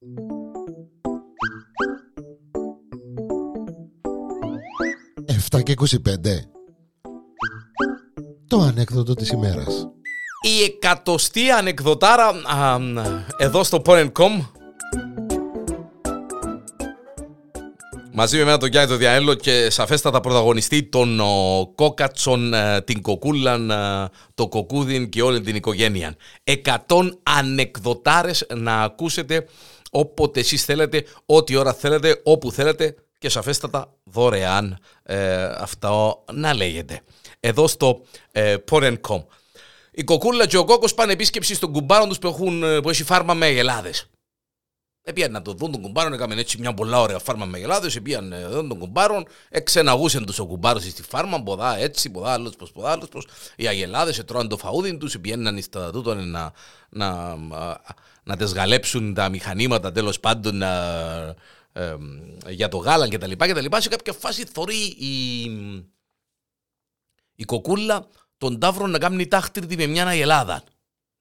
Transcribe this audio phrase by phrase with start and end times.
[0.00, 0.04] 7
[5.62, 5.88] και 25
[8.46, 9.88] Το ανέκδοτο της ημέρας.
[10.42, 12.78] Η εκατοστή ανεκδοτάρα α,
[13.38, 14.46] εδώ στο Porn.com
[18.20, 23.02] Μαζί με εμένα τον Γιάννη τον Διαέλο και σαφέστατα πρωταγωνιστή των ο, Κόκατσον, ε, την
[23.02, 26.16] Κοκούλαν, ε, το Κοκούδιν και όλη την οικογένεια.
[26.44, 29.46] Εκατόν ανεκδοτάρες να ακούσετε
[29.90, 37.00] όποτε εσείς θέλετε, ό,τι ώρα θέλετε, όπου θέλετε και σαφέστατα δωρεάν ε, αυτό να λέγεται.
[37.40, 38.00] Εδώ στο
[38.32, 39.24] ε, Porn.com.
[39.90, 43.04] Η Κοκούλα και ο Κόκος πάνε επίσκεψη στον κουμπάρο τους που, έχουν, ε, που έχει
[43.04, 44.10] φάρμα με αγελάδες.
[45.08, 48.28] Επίαν να το δουν τον κουμπάρον, έκαμε έτσι μια πολλά ωραία φάρμα με γελάδες, επίαν
[48.28, 52.72] να δουν τον κουμπάρον, εξεναγούσαν τους ο κουμπάρος στη φάρμα, ποδά έτσι, ποδά άλλος πως,
[52.72, 53.26] ποδά άλλος πως,
[53.56, 56.52] οι αγελάδες έτρωαν το φαούδι τους, επίαν στα τούτο να,
[56.88, 57.80] να, να,
[58.22, 60.72] να τις γαλέψουν τα μηχανήματα τέλος πάντων να,
[61.72, 61.96] ε,
[62.48, 63.80] για το γάλα και τα λοιπά και τα λοιπά.
[63.80, 65.42] Σε κάποια φάση θωρεί η,
[67.34, 68.06] η κοκούλα
[68.38, 70.62] τον τάβρο να κάνει τάχτηρτη με μια αγελάδα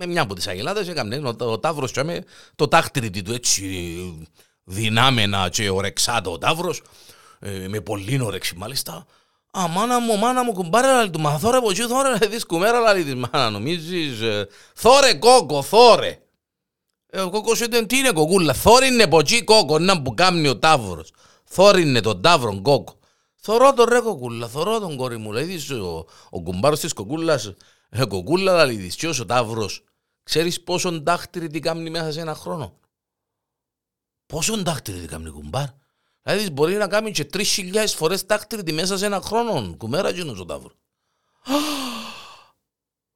[0.00, 4.28] με μια από τις αγελάδες έκαμε ο, ο Ταύρος και το τάχτηρι του έτσι
[4.64, 6.82] δυνάμενα και ορεξάτο ο Ταύρος
[7.38, 9.06] ε, με πολύ όρεξη μάλιστα
[9.58, 12.78] Α, μάνα μου, μάνα μου, κουμπάρε, λαλί του, μα θόρε από εκεί, θόρε, λαλί κουμέρα,
[12.78, 16.18] λαλί της, μάνα, νομίζεις, ε, θόρε κόκο, θόρε.
[17.06, 20.48] Ε, ο κόκος ήταν, τι είναι κοκούλα, θόρε είναι από εκεί κόκο, να που κάμνει
[20.48, 21.12] ο τάβρος,
[21.44, 22.98] θόρε είναι τον τάβρον κόκο.
[23.36, 27.52] Θωρώ τον ρε κοκούλα, θωρώ τον κόρη μου, λέει, ο, ο κουμπάρος της κοκούλας,
[27.90, 29.84] ε, κοκούλα, λαλί της, ο τάβρος,
[30.30, 32.78] Ξέρεις πόσο δάχτυρη τι κάνει μέσα σε ένα χρόνο;
[34.26, 35.66] Πόσο δάχτυρη τι κάνει κουμπάρ;
[36.22, 39.74] Δηλαδή μπορεί να κάνει και τρεις χιλιάδες φορές δάχτυρη μέσα σε ένα χρόνο.
[39.76, 40.72] Κουμέρα γίνω ο τάβρο.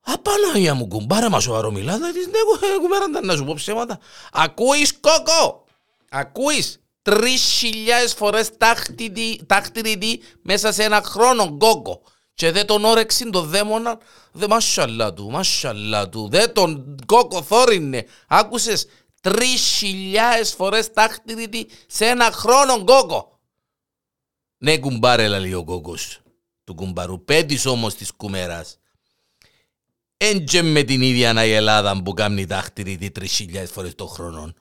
[0.00, 1.96] Απανάγια μου κουμπάρα μας σοβαρό μιλά.
[1.96, 3.98] Δηλαδή ναι κουμέρα να σου πω ψέματα.
[4.32, 5.64] Ακούεις κόκο;
[6.10, 8.56] Ακούεις; Τρεις χιλιάδες φορές
[9.46, 12.02] τάχτηρη μέσα σε ένα χρόνο κόκο
[12.34, 13.98] και δεν τον όρεξε τον δαίμονα,
[14.32, 18.06] δε μασχαλά του, μασχαλά του, δε τον κόκο θόρυνε.
[18.28, 18.86] Άκουσες
[19.20, 23.40] τρεις χιλιάες φορές τάχτηρητη σε ένα χρόνο κόκο.
[24.58, 26.20] Ναι κουμπάρε λέει ο κόκος
[26.64, 28.78] του κουμπαρού, πέτεις όμως της κουμέρας.
[30.16, 34.54] Έντζε με την ίδια η Ελλάδα που κάνει τάχτηρητη τρεις χιλιάες φορές το χρόνο.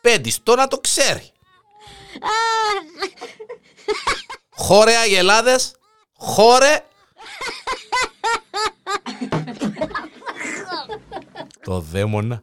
[0.00, 1.32] Πέτεις το να το ξέρει.
[4.50, 5.74] Χώρε αγελάδες,
[6.24, 6.80] Χώρε.
[11.64, 12.42] Το δαίμονα.